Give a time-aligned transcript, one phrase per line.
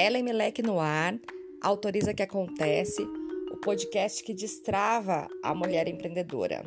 [0.00, 1.18] Ellen Melek no ar,
[1.60, 3.02] autoriza que acontece,
[3.50, 6.64] o podcast que destrava a mulher empreendedora.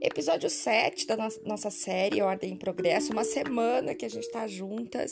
[0.00, 5.10] Episódio 7 da nossa série Ordem em Progresso, uma semana que a gente está juntas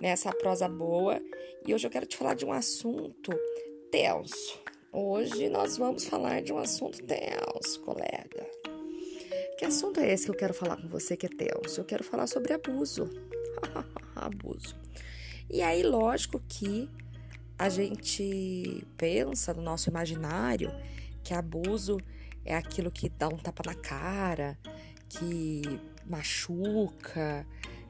[0.00, 1.22] nessa prosa boa.
[1.64, 3.30] E hoje eu quero te falar de um assunto
[3.88, 4.60] tenso.
[4.92, 8.44] Hoje nós vamos falar de um assunto tenso, colega.
[9.56, 11.80] Que assunto é esse que eu quero falar com você que é tenso?
[11.80, 13.08] Eu quero falar sobre abuso.
[14.16, 14.85] abuso.
[15.48, 16.90] E aí, lógico que
[17.58, 20.70] a gente pensa no nosso imaginário
[21.22, 21.98] que abuso
[22.44, 24.58] é aquilo que dá um tapa na cara,
[25.08, 25.62] que
[26.06, 27.46] machuca,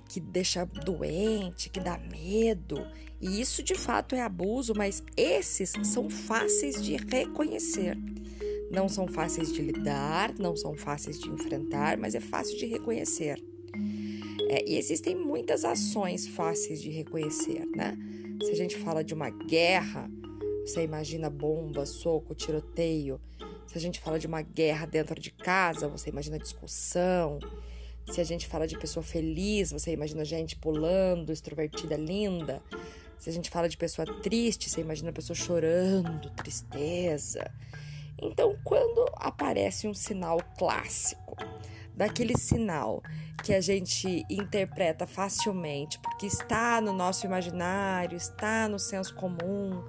[0.08, 2.86] que deixa doente, que dá medo.
[3.20, 7.96] E isso de fato é abuso, mas esses são fáceis de reconhecer.
[8.70, 13.42] Não são fáceis de lidar, não são fáceis de enfrentar, mas é fácil de reconhecer.
[14.48, 17.96] É, e existem muitas ações fáceis de reconhecer, né?
[18.44, 20.10] Se a gente fala de uma guerra,
[20.64, 23.20] você imagina bomba, soco, tiroteio.
[23.66, 27.38] Se a gente fala de uma guerra dentro de casa, você imagina discussão.
[28.10, 32.62] Se a gente fala de pessoa feliz, você imagina gente pulando, extrovertida, linda.
[33.18, 37.50] Se a gente fala de pessoa triste, você imagina a pessoa chorando, tristeza.
[38.22, 41.25] Então, quando aparece um sinal clássico,
[41.96, 43.02] daquele sinal
[43.42, 49.82] que a gente interpreta facilmente, porque está no nosso imaginário, está no senso comum,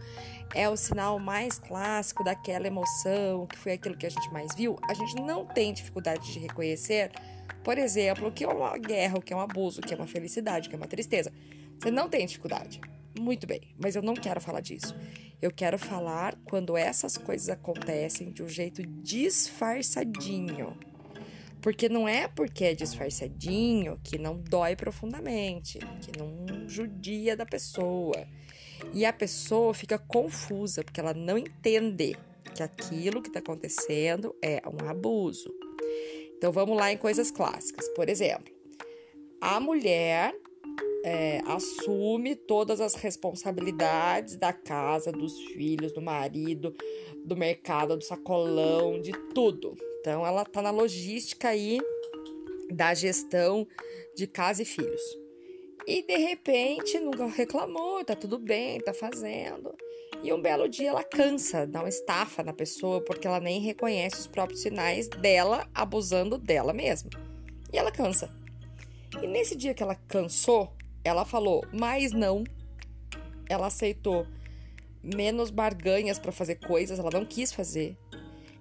[0.55, 4.77] é o sinal mais clássico daquela emoção, que foi aquilo que a gente mais viu,
[4.89, 7.11] a gente não tem dificuldade de reconhecer,
[7.64, 9.97] por exemplo, o que é uma guerra, o que é um abuso, o que é
[9.97, 11.31] uma felicidade, o que é uma tristeza.
[11.80, 12.80] Você não tem dificuldade.
[13.19, 14.95] Muito bem, mas eu não quero falar disso.
[15.42, 20.77] Eu quero falar quando essas coisas acontecem de um jeito disfarçadinho.
[21.67, 28.25] Porque não é porque é disfarçadinho que não dói profundamente, que não judia da pessoa.
[28.93, 32.15] E a pessoa fica confusa porque ela não entende
[32.55, 35.53] que aquilo que está acontecendo é um abuso.
[36.37, 37.86] Então vamos lá em coisas clássicas.
[37.89, 38.55] Por exemplo,
[39.42, 40.33] a mulher
[41.03, 46.73] é, assume todas as responsabilidades da casa, dos filhos, do marido,
[47.25, 49.77] do mercado, do sacolão, de tudo.
[49.99, 51.80] Então, ela tá na logística aí
[52.71, 53.67] da gestão
[54.15, 55.02] de casa e filhos.
[55.85, 59.73] E de repente, nunca reclamou, tá tudo bem, tá fazendo.
[60.23, 64.19] E um belo dia ela cansa, dá uma estafa na pessoa porque ela nem reconhece
[64.19, 67.09] os próprios sinais dela abusando dela mesma.
[67.71, 68.30] E ela cansa.
[69.21, 72.43] E nesse dia que ela cansou, ela falou, mas não.
[73.49, 74.27] Ela aceitou
[75.02, 77.97] menos barganhas para fazer coisas, ela não quis fazer.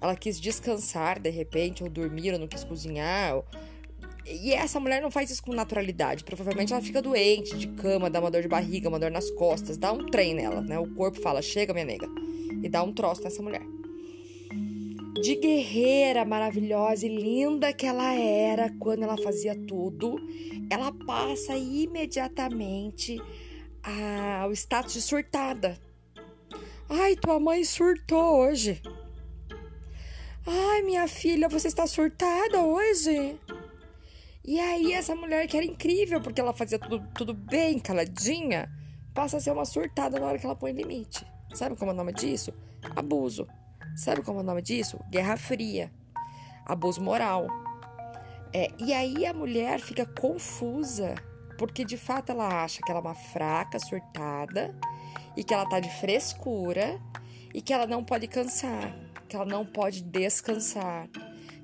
[0.06, 3.36] Ela quis descansar de repente, ou dormir, ou não quis cozinhar.
[3.36, 3.44] Ou...
[4.24, 6.24] E essa mulher não faz isso com naturalidade.
[6.24, 9.76] Provavelmente ela fica doente, de cama, dá uma dor de barriga, uma dor nas costas,
[9.76, 10.78] dá um trem nela, né?
[10.78, 12.08] O corpo fala: chega, minha nega.
[12.62, 13.62] E dá um troço nessa mulher.
[15.22, 20.20] De guerreira maravilhosa e linda que ela era quando ela fazia tudo,
[20.70, 23.20] ela passa imediatamente
[24.40, 25.78] ao status de surtada.
[26.88, 28.80] Ai, tua mãe surtou hoje.
[30.48, 33.36] Ai, minha filha, você está surtada hoje?
[34.44, 38.70] E aí, essa mulher que era incrível, porque ela fazia tudo, tudo bem, caladinha,
[39.12, 41.26] passa a ser uma surtada na hora que ela põe limite.
[41.52, 42.54] Sabe como é o nome disso?
[42.94, 43.48] Abuso.
[43.96, 45.00] Sabe como é o nome disso?
[45.10, 45.90] Guerra Fria.
[46.64, 47.48] Abuso moral.
[48.52, 51.16] É, e aí a mulher fica confusa,
[51.58, 54.72] porque de fato ela acha que ela é uma fraca, surtada,
[55.36, 57.00] e que ela tá de frescura,
[57.52, 59.05] e que ela não pode cansar,
[59.36, 61.08] que ela não pode descansar,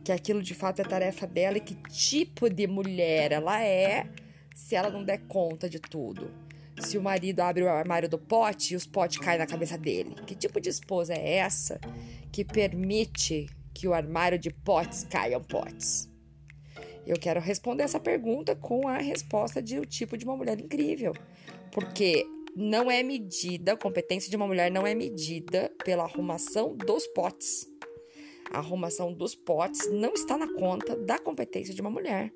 [0.04, 4.06] que aquilo de fato é tarefa dela e que tipo de mulher ela é
[4.54, 6.30] se ela não der conta de tudo.
[6.78, 10.16] Se o marido abre o armário do pote e os potes caem na cabeça dele.
[10.26, 11.80] Que tipo de esposa é essa
[12.30, 16.10] que permite que o armário de potes caiam potes?
[17.06, 21.14] Eu quero responder essa pergunta com a resposta de o tipo de uma mulher incrível.
[21.70, 27.06] Porque não é medida, a competência de uma mulher não é medida pela arrumação dos
[27.06, 27.70] potes.
[28.50, 32.32] A arrumação dos potes não está na conta da competência de uma mulher.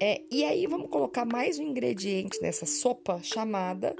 [0.00, 3.94] É, e aí vamos colocar mais um ingrediente nessa sopa chamada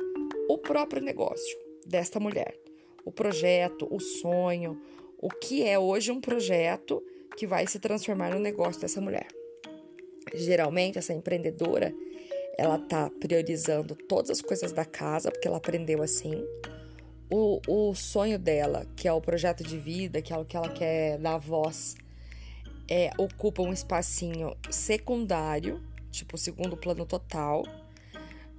[0.49, 2.59] o próprio negócio desta mulher.
[3.05, 4.81] O projeto, o sonho,
[5.19, 7.03] o que é hoje um projeto
[7.37, 9.27] que vai se transformar no negócio dessa mulher.
[10.35, 11.95] Geralmente, essa empreendedora,
[12.57, 16.45] ela tá priorizando todas as coisas da casa, porque ela aprendeu assim.
[17.31, 20.69] O, o sonho dela, que é o projeto de vida, que é o que ela
[20.69, 21.97] quer dar voz,
[22.91, 27.65] é, ocupa um espacinho secundário, tipo segundo plano total.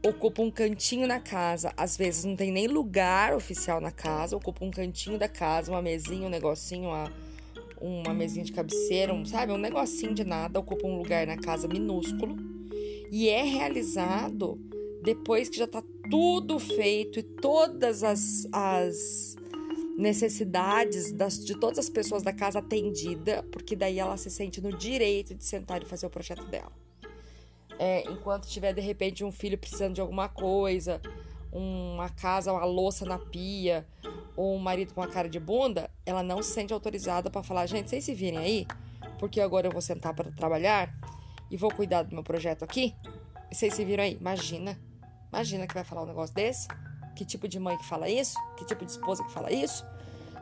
[0.04, 4.66] ocupa um cantinho na casa, às vezes não tem nem lugar oficial na casa, ocupa
[4.66, 7.14] um cantinho da casa, uma mesinha, um negocinho, uma,
[7.80, 11.68] uma mesinha de cabeceira, um, sabe, um negocinho de nada, ocupa um lugar na casa
[11.68, 12.53] minúsculo
[13.14, 14.60] e é realizado
[15.04, 19.36] depois que já tá tudo feito e todas as, as
[19.96, 24.76] necessidades das, de todas as pessoas da casa atendida, porque daí ela se sente no
[24.76, 26.72] direito de sentar e fazer o projeto dela.
[27.78, 31.00] É, enquanto tiver de repente um filho precisando de alguma coisa,
[31.52, 33.86] uma casa, uma louça na pia,
[34.36, 37.68] ou um marido com uma cara de bunda, ela não se sente autorizada para falar,
[37.68, 38.68] gente, vocês se virem aí,
[39.20, 40.92] porque agora eu vou sentar para trabalhar
[41.54, 42.96] e vou cuidar do meu projeto aqui.
[43.52, 44.18] Vocês se viram aí?
[44.20, 44.76] Imagina,
[45.32, 46.68] imagina que vai falar um negócio desse.
[47.16, 48.36] Que tipo de mãe que fala isso?
[48.58, 49.86] Que tipo de esposa que fala isso?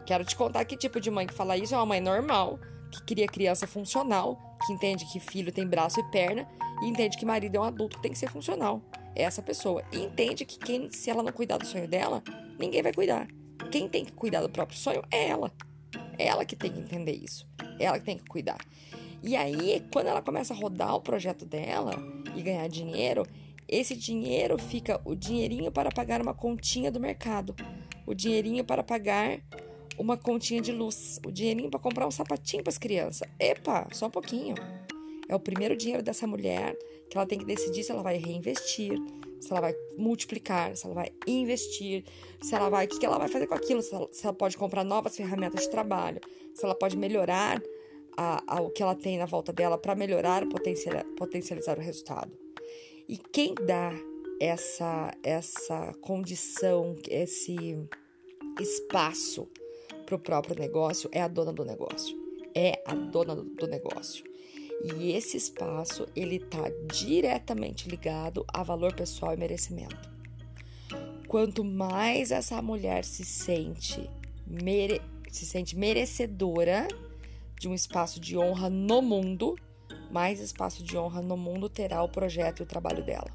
[0.06, 2.58] Quero te contar que tipo de mãe que fala isso é uma mãe normal,
[2.90, 6.48] que cria criança funcional, que entende que filho tem braço e perna
[6.82, 8.82] e entende que marido é um adulto que tem que ser funcional.
[9.14, 9.84] É essa pessoa.
[9.92, 12.24] E entende que quem, se ela não cuidar do sonho dela,
[12.58, 13.28] ninguém vai cuidar.
[13.70, 15.52] Quem tem que cuidar do próprio sonho é ela.
[16.18, 17.46] É ela que tem que entender isso.
[17.78, 18.60] É ela que tem que cuidar.
[19.24, 21.94] E aí, quando ela começa a rodar o projeto dela
[22.36, 23.24] e ganhar dinheiro,
[23.68, 27.56] esse dinheiro fica o dinheirinho para pagar uma continha do mercado,
[28.06, 29.40] o dinheirinho para pagar
[29.98, 33.28] uma continha de luz, o dinheirinho para comprar um sapatinho para as crianças.
[33.40, 34.56] Epa, só um pouquinho.
[35.30, 36.76] É o primeiro dinheiro dessa mulher
[37.10, 38.98] que ela tem que decidir se ela vai reinvestir,
[39.40, 42.04] se ela vai multiplicar, se ela vai investir,
[42.42, 44.58] se ela vai, o que ela vai fazer com aquilo, se ela, se ela pode
[44.58, 46.20] comprar novas ferramentas de trabalho,
[46.54, 47.62] se ela pode melhorar
[48.18, 50.44] a, a, o que ela tem na volta dela para melhorar,
[51.18, 52.32] potencializar o resultado.
[53.08, 53.92] E quem dá
[54.40, 57.78] essa essa condição, esse
[58.60, 59.48] espaço
[60.06, 62.20] para o próprio negócio é a dona do negócio.
[62.54, 64.26] É a dona do negócio.
[64.84, 70.12] E esse espaço ele está diretamente ligado a valor pessoal e merecimento.
[71.28, 74.10] Quanto mais essa mulher se sente
[74.46, 76.88] mere se sente merecedora
[77.62, 79.56] de um espaço de honra no mundo,
[80.10, 83.30] mais espaço de honra no mundo terá o projeto e o trabalho dela.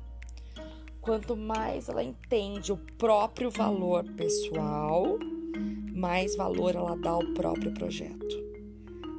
[1.01, 5.17] Quanto mais ela entende o próprio valor pessoal,
[5.95, 8.45] mais valor ela dá ao próprio projeto.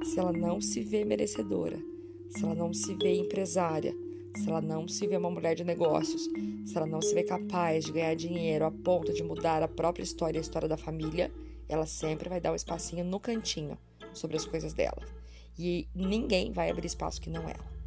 [0.04, 1.80] Se ela não se vê merecedora,
[2.30, 3.96] se ela não se vê empresária,
[4.36, 6.24] se ela não se vê uma mulher de negócios,
[6.66, 10.04] se ela não se vê capaz de ganhar dinheiro a ponto de mudar a própria
[10.04, 11.32] história e a história da família,
[11.70, 13.78] ela sempre vai dar um espacinho no cantinho
[14.18, 15.02] sobre as coisas dela.
[15.58, 17.78] E ninguém vai abrir espaço que não ela.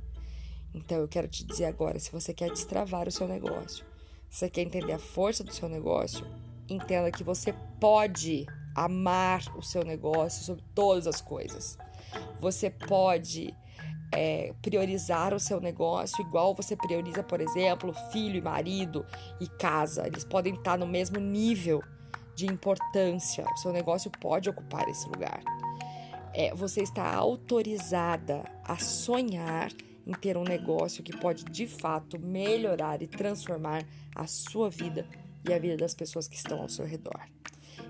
[0.75, 3.85] Então eu quero te dizer agora, se você quer destravar o seu negócio,
[4.29, 6.25] se você quer entender a força do seu negócio,
[6.69, 11.77] entenda que você pode amar o seu negócio sobre todas as coisas.
[12.41, 13.55] Você pode
[14.12, 19.05] é, priorizar o seu negócio igual você prioriza, por exemplo, filho e marido
[19.41, 20.06] e casa.
[20.06, 21.82] Eles podem estar no mesmo nível
[22.37, 23.44] de importância.
[23.53, 25.43] O seu negócio pode ocupar esse lugar
[26.35, 29.71] é, você está autorizada a sonhar
[30.06, 33.85] em ter um negócio que pode de fato melhorar e transformar
[34.15, 35.06] a sua vida
[35.49, 37.21] e a vida das pessoas que estão ao seu redor.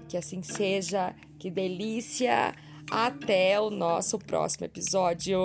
[0.09, 2.55] Que assim seja, que delícia!
[2.91, 5.39] Até o nosso próximo episódio!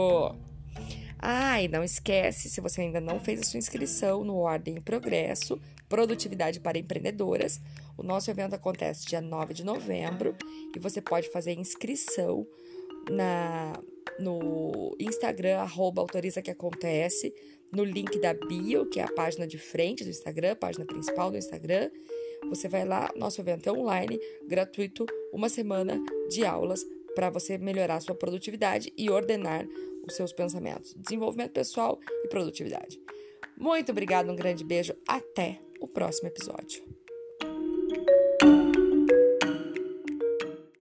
[1.20, 4.82] Ah, e não esquece, se você ainda não fez a sua inscrição no Ordem e
[4.82, 7.62] Progresso, Produtividade para Empreendedoras,
[7.98, 10.36] o nosso evento acontece dia 9 de novembro
[10.76, 12.46] e você pode fazer inscrição
[13.10, 13.74] na,
[14.20, 17.34] no Instagram, arroba autoriza que acontece,
[17.72, 21.32] no link da bio, que é a página de frente do Instagram, a página principal
[21.32, 21.90] do Instagram.
[22.50, 26.86] Você vai lá, nosso evento é online, gratuito, uma semana de aulas
[27.16, 29.66] para você melhorar sua produtividade e ordenar
[30.06, 30.94] os seus pensamentos.
[30.96, 33.00] Desenvolvimento pessoal e produtividade.
[33.58, 36.85] Muito obrigada, um grande beijo, até o próximo episódio.